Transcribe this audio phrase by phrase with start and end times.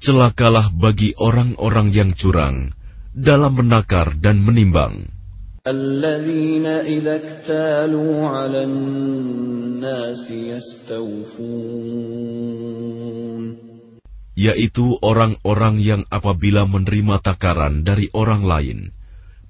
[0.00, 2.72] Celakalah bagi orang-orang yang curang
[3.12, 5.17] dalam menakar dan menimbang.
[14.38, 18.78] Yaitu orang-orang yang apabila menerima takaran dari orang lain,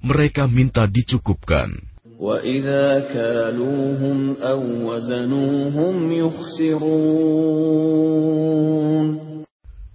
[0.03, 1.87] mereka minta dicukupkan.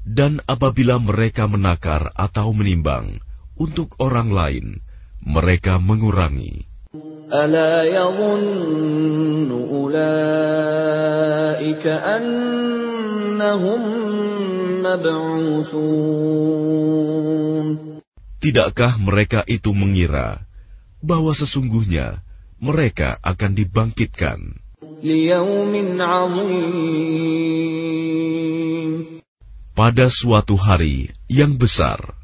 [0.05, 3.21] Dan apabila mereka menakar atau menimbang
[3.61, 4.81] untuk orang lain,
[5.25, 6.69] mereka mengurangi.
[18.45, 20.45] Tidakkah mereka itu mengira
[21.01, 22.21] bahwa sesungguhnya
[22.61, 24.61] mereka akan dibangkitkan
[29.75, 32.24] pada suatu hari yang besar.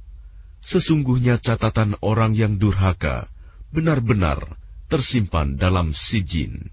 [0.61, 3.25] Sesungguhnya catatan orang yang durhaka
[3.73, 6.69] benar-benar tersimpan dalam sijin.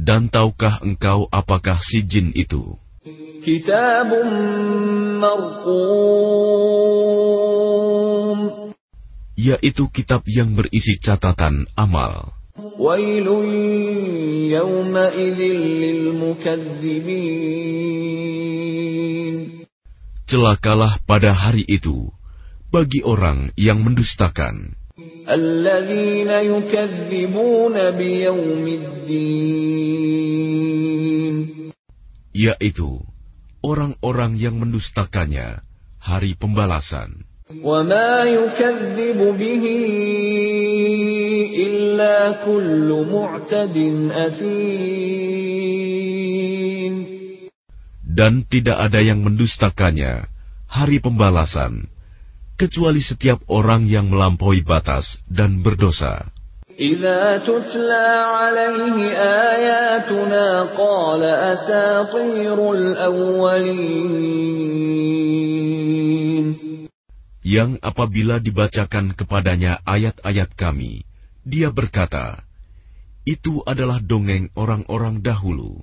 [0.00, 2.80] Dan tahukah engkau apakah sijin itu?
[9.36, 12.39] Yaitu kitab yang berisi catatan amal.
[20.30, 22.06] Celakalah pada hari itu
[22.70, 24.78] bagi orang yang mendustakan.
[32.30, 32.90] Yaitu
[33.58, 35.66] orang-orang yang mendustakannya
[35.98, 37.26] hari pembalasan.
[48.10, 50.28] Dan tidak ada yang mendustakannya
[50.70, 51.90] hari pembalasan,
[52.54, 56.30] kecuali setiap orang yang melampaui batas dan berdosa.
[67.40, 71.09] Yang apabila dibacakan kepadanya ayat-ayat kami,
[71.50, 72.46] dia berkata,
[73.26, 75.82] itu adalah dongeng orang-orang dahulu.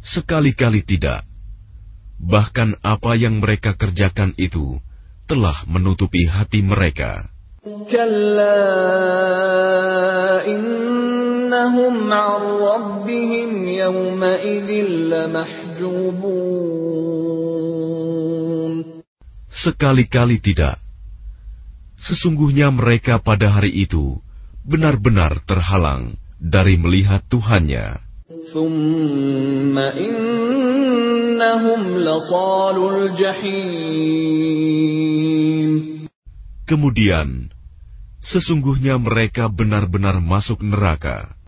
[0.00, 1.28] Sekali-kali tidak.
[2.20, 4.80] Bahkan apa yang mereka kerjakan itu
[5.28, 7.28] telah menutupi hati mereka.
[19.50, 20.80] Sekali-kali tidak.
[22.00, 24.16] Sesungguhnya mereka pada hari itu
[24.64, 28.00] benar-benar terhalang dari melihat Tuhannya.
[36.64, 37.50] Kemudian,
[38.22, 41.39] sesungguhnya mereka benar-benar masuk neraka.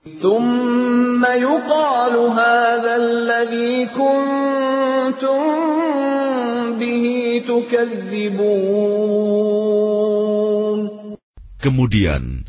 [11.63, 12.43] Kemudian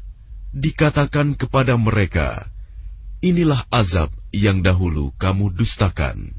[0.50, 2.50] dikatakan kepada mereka,
[3.22, 6.34] inilah azab yang dahulu kamu dustakan.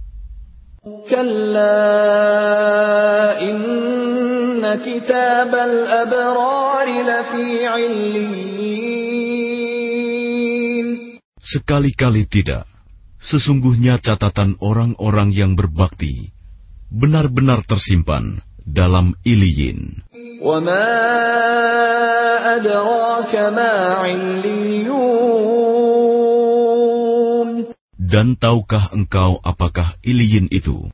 [11.45, 12.65] Sekali-kali tidak.
[13.25, 16.33] Sesungguhnya catatan orang-orang yang berbakti
[16.93, 20.05] benar-benar tersimpan dalam iliyin.
[28.05, 30.93] Dan tahukah engkau apakah iliyin itu?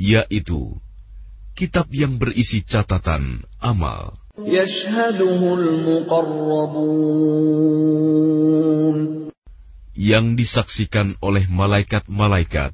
[0.00, 0.60] Yaitu
[1.56, 4.19] kitab yang berisi catatan amal
[10.00, 12.72] yang disaksikan oleh malaikat-malaikat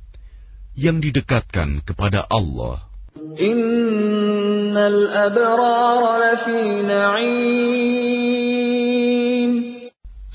[0.79, 2.87] yang didekatkan kepada Allah.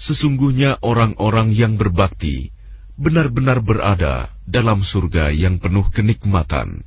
[0.02, 2.50] Sesungguhnya orang-orang yang berbakti
[2.98, 6.84] benar-benar berada dalam surga yang penuh kenikmatan.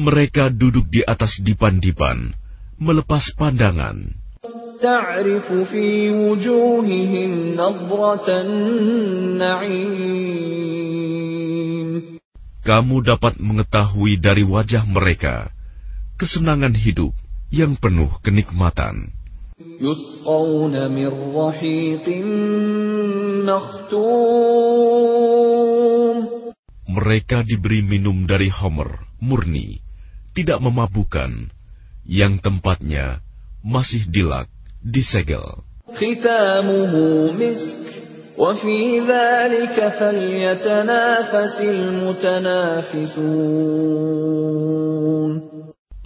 [0.00, 2.32] Mereka duduk di atas dipan-dipan,
[2.78, 4.16] melepas pandangan.
[12.60, 15.50] Kamu dapat mengetahui dari wajah mereka
[16.16, 17.12] kesenangan hidup
[17.50, 19.10] yang penuh kenikmatan.
[26.90, 29.80] Mereka diberi minum dari homer, murni,
[30.34, 31.48] tidak memabukan,
[32.04, 33.22] yang tempatnya
[33.62, 34.48] masih dilak,
[34.82, 35.64] disegel.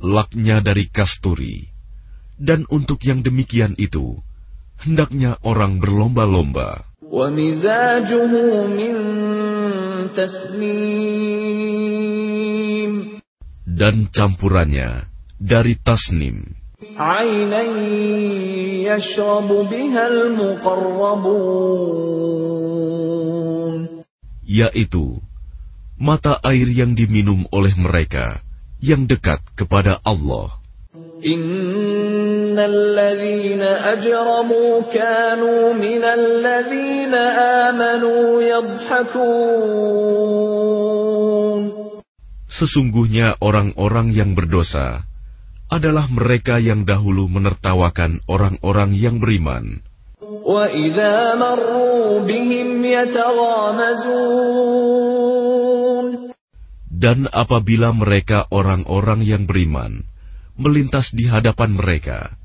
[0.04, 1.70] Laknya dari kasturi,
[2.36, 4.18] dan untuk yang demikian itu,
[4.82, 8.31] hendaknya orang berlomba-lomba ومزاجه
[8.67, 8.93] من
[10.15, 11.69] تسنيم
[13.79, 15.07] Dan campurannya
[15.39, 16.59] dari tasnim,
[16.99, 17.63] عينا
[18.83, 21.69] يشرب بها المقربون
[24.49, 25.21] yaitu
[25.95, 28.41] mata air yang diminum oleh mereka
[28.81, 30.59] yang dekat kepada Allah.
[32.53, 37.13] إن الذين أجرموا كانوا من الذين
[37.65, 39.57] آمنوا يضحكون
[42.49, 45.05] Sesungguhnya orang-orang yang berdosa
[45.69, 49.85] adalah mereka yang dahulu menertawakan orang-orang yang beriman.
[50.49, 54.49] وإذا مروا بهم يتغامزون
[56.99, 60.03] Dan apabila mereka orang-orang yang beriman
[60.59, 62.35] melintas di hadapan mereka,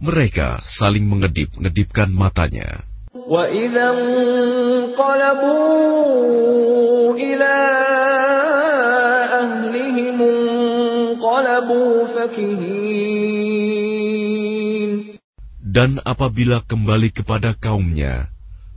[0.00, 2.88] mereka saling mengedip-ngedipkan matanya.
[3.10, 5.50] وإذا انقلبوا
[7.18, 7.56] إلى
[9.42, 13.50] أهلهم انقلبوا فكهين
[15.70, 18.26] Dan apabila kembali kepada kaumnya,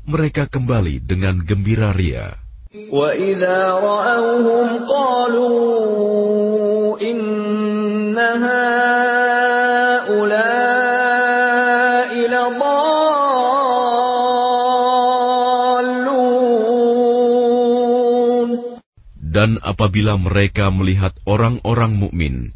[0.05, 2.37] mereka kembali dengan gembira ria.
[2.73, 5.26] وإذا رأوهم قالوا
[19.38, 22.50] Dan apabila mereka melihat orang-orang mukmin,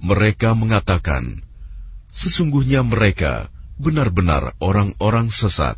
[0.00, 1.44] mereka mengatakan,
[2.16, 5.76] "Sesungguhnya mereka benar-benar orang-orang sesat."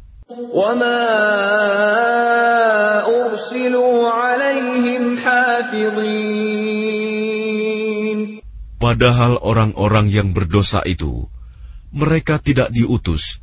[8.78, 11.26] Padahal orang-orang yang berdosa itu,
[11.90, 13.42] mereka tidak diutus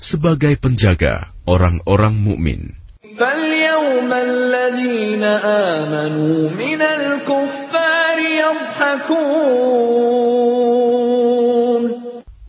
[0.00, 2.72] sebagai penjaga orang-orang mukmin.
[3.93, 5.23] فاليوم الذين
[5.77, 9.69] آمنوا من الكفار يضحكون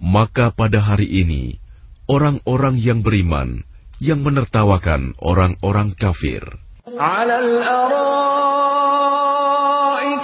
[0.00, 1.62] Maka pada hari ini,
[2.10, 3.62] orang-orang yang beriman
[4.02, 6.42] yang menertawakan orang-orang kafir
[6.88, 7.76] على الأرائك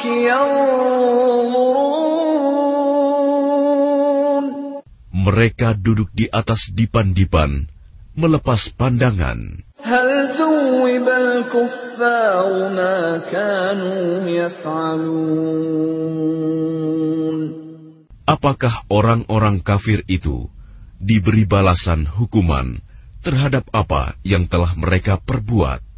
[0.04, 1.46] ينظرون
[5.26, 7.66] mereka duduk di atas dipan-dipan,
[8.14, 9.66] melepas pandangan.
[18.29, 20.47] Apakah orang-orang kafir itu
[21.01, 22.79] diberi balasan hukuman
[23.25, 25.90] terhadap apa yang telah mereka perbuat?